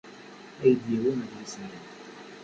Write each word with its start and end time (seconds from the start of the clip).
Ad 0.65 0.65
yi-d-yawi 0.71 1.11
adlis-nni. 1.23 1.79